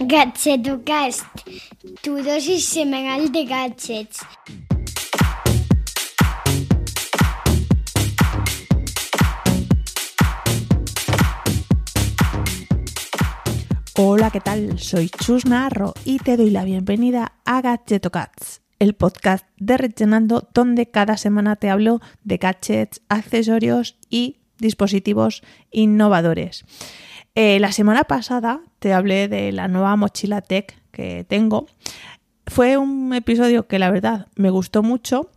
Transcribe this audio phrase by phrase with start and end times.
[0.00, 1.26] Gadgetocast,
[2.02, 4.20] tu dosis semanal de gadgets.
[13.98, 14.78] Hola, ¿qué tal?
[14.78, 20.90] Soy Chus Narro y te doy la bienvenida a Gadgetocats, el podcast de Rellenando donde
[20.90, 26.64] cada semana te hablo de gadgets, accesorios y dispositivos innovadores.
[27.34, 31.66] Eh, la semana pasada te hablé de la nueva mochila tech que tengo.
[32.46, 35.30] Fue un episodio que la verdad me gustó mucho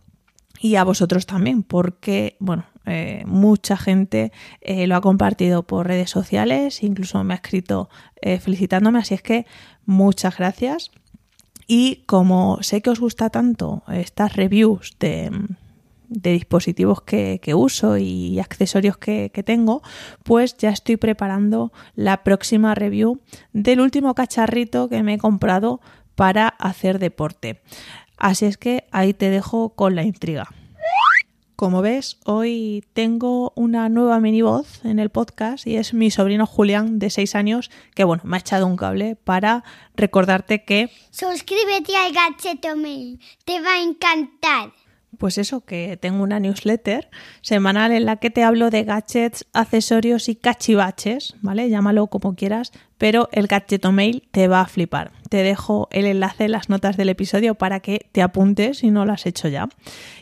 [0.60, 6.10] y a vosotros también, porque, bueno, eh, mucha gente eh, lo ha compartido por redes
[6.10, 7.88] sociales, incluso me ha escrito
[8.22, 9.46] felicitándome, así es que
[9.86, 10.90] muchas gracias.
[11.66, 15.30] Y como sé que os gusta tanto estas reviews de,
[16.10, 19.82] de dispositivos que, uso y accesorios que, tengo,
[20.24, 23.20] pues ya estoy preparando la próxima review
[23.52, 25.80] del último cacharrito que me he comprado
[26.16, 27.62] para hacer deporte.
[28.18, 30.48] Así es que ahí te dejo con la intriga.
[31.56, 36.46] Como ves, hoy tengo una nueva mini voz en el podcast y es mi sobrino
[36.46, 39.62] Julián de 6 años que bueno, me ha echado un cable para
[39.94, 40.90] recordarte que...
[41.10, 44.72] Suscríbete al Gacheto Mail, te va a encantar
[45.18, 47.10] pues eso, que tengo una newsletter
[47.42, 51.68] semanal en la que te hablo de gadgets, accesorios y cachivaches, ¿vale?
[51.68, 55.12] Llámalo como quieras, pero el gadgeto mail te va a flipar.
[55.28, 59.04] Te dejo el enlace en las notas del episodio para que te apuntes si no
[59.04, 59.68] lo has hecho ya.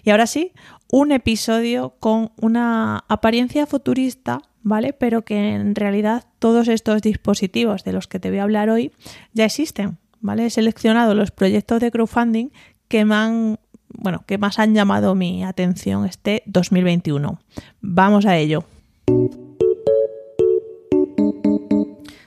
[0.02, 0.52] Y ahora sí,
[0.90, 4.92] un episodio con una apariencia futurista, ¿vale?
[4.92, 8.92] Pero que en realidad todos estos dispositivos de los que te voy a hablar hoy
[9.32, 10.46] ya existen, ¿vale?
[10.46, 12.50] He seleccionado los proyectos de crowdfunding
[12.88, 13.58] que me han
[13.90, 17.40] bueno, que más han llamado mi atención este 2021.
[17.80, 18.64] Vamos a ello.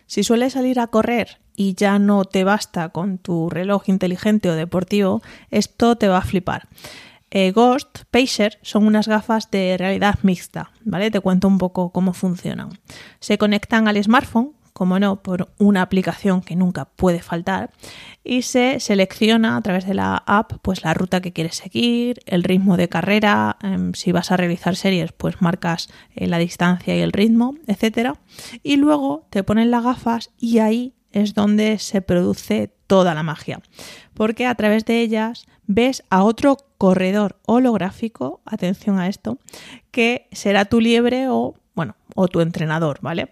[0.06, 4.56] Si sueles salir a correr y ya no te basta con tu reloj inteligente o
[4.56, 6.67] deportivo, esto te va a flipar.
[7.30, 11.11] Eh, Ghost Pacer son unas gafas de realidad mixta, ¿vale?
[11.11, 12.78] Te cuento un poco cómo funcionan.
[13.22, 17.71] Se conectan al smartphone como no, por una aplicación que nunca puede faltar
[18.23, 22.43] y se selecciona a través de la app pues la ruta que quieres seguir, el
[22.43, 27.02] ritmo de carrera, em, si vas a realizar series pues marcas eh, la distancia y
[27.02, 28.15] el ritmo, etcétera
[28.64, 33.61] y luego te ponen las gafas y ahí es donde se produce toda la magia,
[34.14, 39.37] porque a través de ellas ves a otro corredor holográfico, atención a esto,
[39.92, 43.30] que será tu liebre o bueno, o tu entrenador, ¿vale?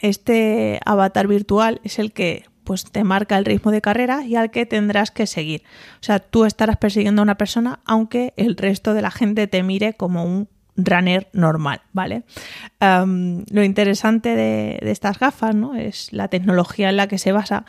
[0.00, 4.50] Este avatar virtual es el que pues te marca el ritmo de carrera y al
[4.50, 5.62] que tendrás que seguir.
[5.94, 9.62] O sea, tú estarás persiguiendo a una persona aunque el resto de la gente te
[9.62, 12.24] mire como un runner normal, ¿vale?
[12.80, 15.74] lo interesante de, estas gafas, ¿no?
[15.74, 17.64] Es la tecnología en la que se basa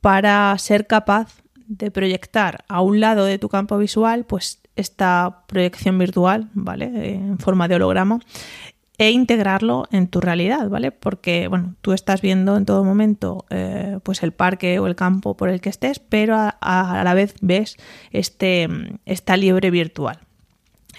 [0.00, 5.98] para ser capaz de proyectar a un lado de tu campo visual, pues esta proyección
[5.98, 7.14] virtual, ¿vale?
[7.14, 8.20] En forma de holograma
[9.02, 10.92] e integrarlo en tu realidad, ¿vale?
[10.92, 15.36] Porque, bueno, tú estás viendo en todo momento eh, pues el parque o el campo
[15.36, 17.78] por el que estés, pero a, la vez ves
[18.12, 18.68] este,
[19.04, 20.20] esta liebre virtual.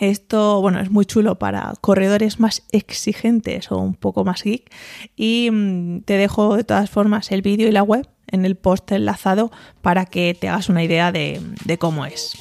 [0.02, 4.70] Esto, bueno, es muy chulo para corredores más exigentes o un poco más geek.
[5.16, 8.92] Y mm, te dejo de todas formas el vídeo y la web en el post
[8.92, 9.50] enlazado
[9.82, 12.36] para que te hagas una idea de cómo es.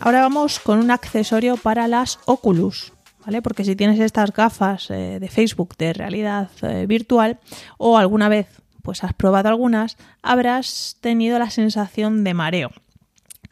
[0.00, 2.92] Ahora vamos con un accesorio para las Oculus.
[3.24, 3.42] ¿Vale?
[3.42, 7.38] Porque si tienes estas gafas eh, de Facebook de realidad eh, virtual
[7.76, 8.46] o alguna vez
[8.82, 12.70] pues has probado algunas, habrás tenido la sensación de mareo.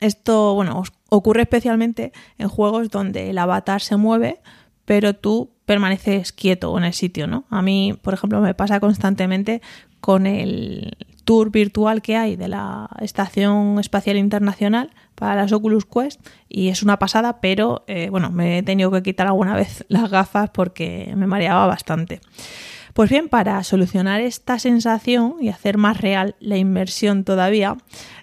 [0.00, 4.40] Esto, bueno, ocurre especialmente en juegos donde el avatar se mueve,
[4.86, 7.44] pero tú permaneces quieto en el sitio, ¿no?
[7.50, 9.60] A mí, por ejemplo, me pasa constantemente
[10.00, 10.96] con el
[11.28, 16.82] tour virtual que hay de la Estación Espacial Internacional para las Oculus Quest y es
[16.82, 21.12] una pasada, pero eh, bueno, me he tenido que quitar alguna vez las gafas porque
[21.14, 22.22] me mareaba bastante.
[22.94, 27.76] Pues bien, para solucionar esta sensación y hacer más real la inmersión todavía,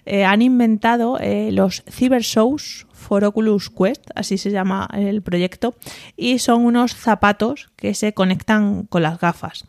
[0.04, 5.76] eh, han inventado eh, los Cyber Shows for Oculus Quest, así se llama el proyecto,
[6.16, 9.64] y son unos zapatos que se conectan con las gafas.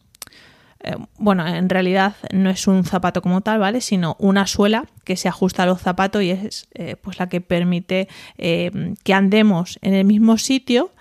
[0.83, 3.81] Eh, bueno, en realidad no es un zapato como tal, ¿vale?
[3.81, 7.41] Sino una suela que se ajusta a los zapatos y es eh, pues la que
[7.41, 8.07] permite
[8.37, 10.91] eh, que andemos en el mismo sitio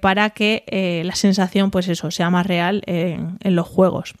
[0.00, 4.14] para que la sensación, pues eso, sea más real en, en los juegos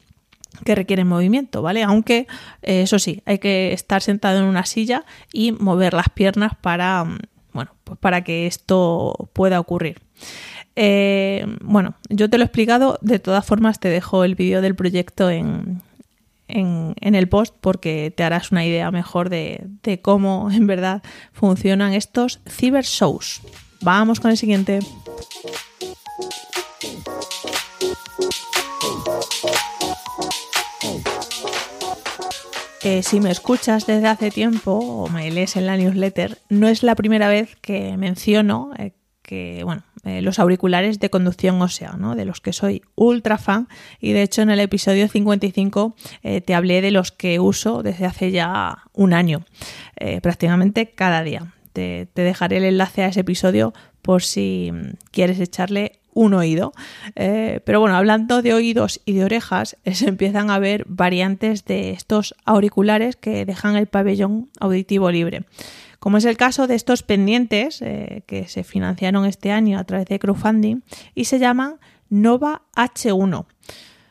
[0.64, 1.82] que requieren movimiento, ¿vale?
[1.82, 2.28] Aunque,
[2.62, 7.04] eso sí, hay que estar sentado en una silla y mover las piernas para,
[7.52, 10.00] bueno, pues para que esto pueda ocurrir.
[10.80, 14.76] Eh, bueno, yo te lo he explicado, de todas formas te dejo el vídeo del
[14.76, 15.82] proyecto en,
[16.46, 21.02] en, el post porque te harás una idea mejor de, de cómo en verdad
[21.32, 23.40] funcionan estos cyber shows.
[23.80, 24.78] Vamos con el siguiente.
[32.84, 36.84] Eh, si me escuchas desde hace tiempo o me lees en la newsletter, no es
[36.84, 38.92] la primera vez que menciono eh,
[39.22, 42.14] que, bueno, eh, los auriculares de conducción ósea, ¿no?
[42.14, 43.68] de los que soy ultra fan
[44.00, 45.96] y de hecho en el episodio 55
[46.44, 49.44] te hablé de los que uso desde hace ya un año,
[50.22, 51.54] prácticamente cada día.
[51.72, 53.72] Te, te, dejaré el enlace a ese episodio
[54.02, 56.72] por si mm, quieres echarle un oído.
[57.14, 61.90] Eh, pero bueno, hablando de oídos y de orejas, se empiezan a ver variantes de
[61.90, 65.44] estos auriculares que dejan el pabellón auditivo libre.
[65.98, 70.06] Como es el caso de estos pendientes eh, que se financiaron este año a través
[70.06, 70.82] de crowdfunding
[71.14, 71.76] y se llaman
[72.08, 73.46] Nova H1.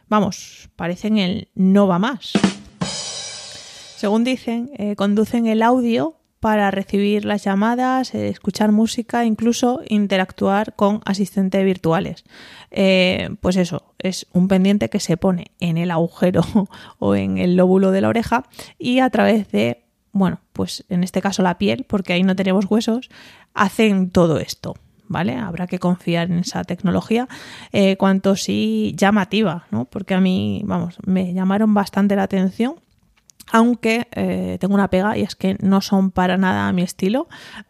[0.09, 2.33] Vamos, parecen el Nova más.
[3.95, 10.75] Según dicen, eh, conducen el audio para recibir las llamadas, eh, escuchar música, incluso interactuar
[10.75, 12.25] con asistentes virtuales.
[13.41, 16.41] Pues eso, es un pendiente que se pone en el agujero
[16.99, 18.43] o en el lóbulo de la oreja
[18.77, 19.86] y a través de,
[20.17, 23.09] bueno, pues en este caso la piel, porque ahí no tenemos huesos,
[23.53, 24.75] hacen todo esto.
[25.09, 25.37] ¿Vale?
[25.37, 27.29] Habrá que confiar en esa tecnología,
[27.71, 29.85] eh, cuanto sí llamativa, ¿no?
[29.85, 32.75] Porque a mí, vamos, me llamaron bastante la atención
[33.51, 37.27] aunque eh, tengo una pega y es que no son para nada a mi estilo.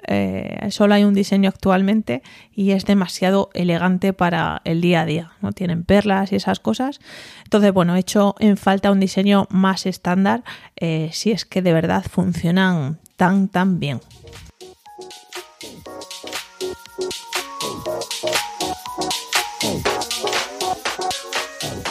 [0.07, 5.31] Eh, solo hay un diseño actualmente y es demasiado elegante para el día a día.
[5.41, 6.99] No tienen perlas y esas cosas.
[7.43, 10.43] Entonces, bueno, he hecho en falta un diseño más estándar
[10.75, 13.99] eh, si es que de verdad funcionan tan tan bien.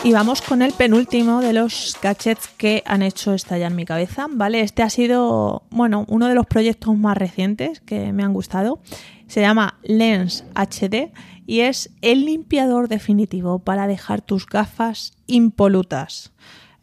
[0.07, 4.61] Y vamos con el penúltimo de los gadgets que han hecho estallar mi cabeza, ¿vale?
[4.61, 8.79] Este ha sido, bueno, uno de los proyectos más recientes que me han gustado.
[9.27, 11.11] Se llama Lens HD
[11.45, 16.31] y es el limpiador definitivo para dejar tus gafas impolutas.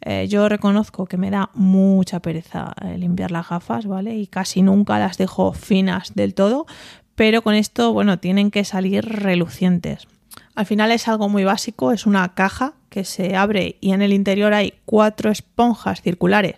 [0.02, 4.16] Eh, yo reconozco que me da mucha pereza eh, limpiar las gafas, ¿vale?
[4.16, 6.66] Y casi nunca las dejo finas del todo,
[7.14, 10.08] pero con esto, bueno, tienen que salir relucientes.
[10.54, 14.12] Al final es algo muy básico, es una caja que se abre y en el
[14.12, 16.54] interior hay cuatro esponjas circulares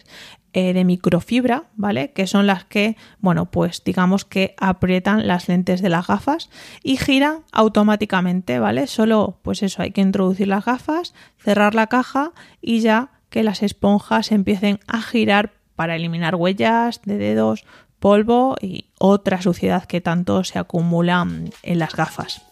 [0.53, 2.13] eh, de microfibra, ¿vale?
[2.13, 6.51] Que son las que, bueno, pues digamos que aprietan las lentes de las gafas
[6.83, 8.87] y giran automáticamente, ¿vale?
[8.87, 13.63] Solo, pues eso, hay que introducir las gafas, cerrar la caja y ya que las
[13.63, 17.65] esponjas empiecen a girar para eliminar huellas de dedos,
[17.99, 21.27] polvo y otra suciedad que tanto se acumula
[21.63, 22.46] en las gafas.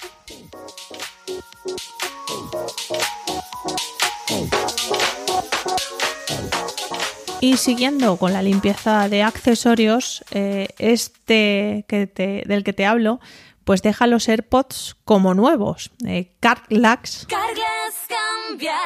[7.44, 13.20] Y siguiendo con la limpieza de accesorios, eh, este que del que te hablo,
[13.64, 15.91] pues deja los AirPods como nuevos.
[16.06, 17.26] Eh, Carglass.
[17.29, 18.79] cambia,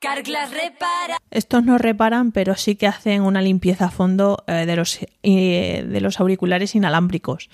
[0.00, 1.16] Carglass repara.
[1.30, 5.98] Estos no reparan, pero sí que hacen una limpieza a fondo eh, de, los, de
[6.02, 7.48] los auriculares inalámbricos.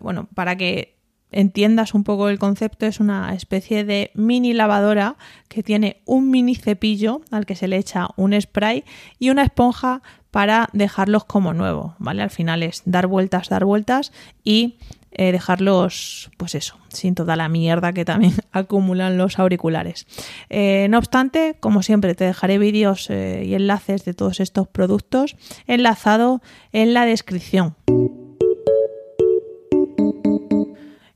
[0.00, 0.95] bueno, para que
[1.36, 5.16] entiendas un poco el concepto, es una especie de mini lavadora
[5.48, 8.84] que tiene un mini cepillo al que se le echa un spray
[9.18, 12.22] y una esponja para dejarlos como nuevo, ¿vale?
[12.22, 14.12] Al final es dar vueltas, dar vueltas
[14.44, 14.78] y
[15.12, 20.06] eh, dejarlos, pues eso, sin toda la mierda que también acumulan los auriculares.
[20.48, 25.36] Eh, no obstante, como siempre, te dejaré vídeos eh, y enlaces de todos estos productos
[25.66, 26.40] enlazado
[26.72, 27.76] en la descripción.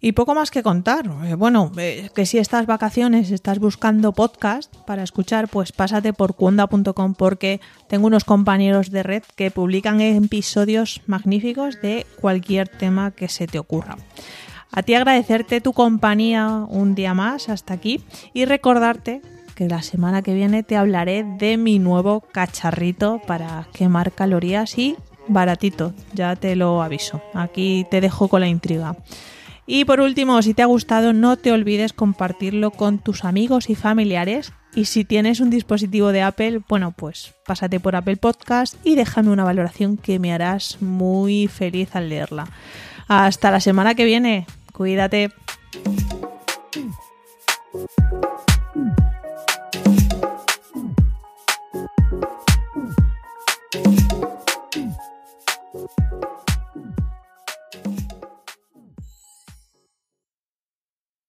[0.01, 1.11] Y poco más que contar.
[1.25, 6.35] Eh, bueno, eh, que si estas vacaciones estás buscando podcast para escuchar, pues pásate por
[6.35, 13.29] cuonda.com porque tengo unos compañeros de red que publican episodios magníficos de cualquier tema que
[13.29, 13.99] se te ocurra.
[14.73, 18.03] A ti agradecerte tu compañía un día más hasta aquí
[18.33, 19.21] y recordarte
[19.55, 24.97] que la semana que viene te hablaré de mi nuevo cacharrito para quemar calorías y
[25.29, 27.21] baratito, ya te lo aviso.
[27.35, 28.97] Aquí te dejo con la intriga.
[29.73, 33.77] Y por último, si te ha gustado, no te olvides compartirlo con tus amigos y
[33.77, 34.53] familiares.
[34.75, 39.31] Y si tienes un dispositivo de Apple, bueno, pues pásate por Apple Podcast y déjame
[39.31, 42.49] una valoración que me harás muy feliz al leerla.
[43.07, 44.45] Hasta la semana que viene.
[44.73, 45.31] Cuídate.